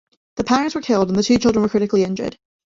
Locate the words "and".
1.09-1.15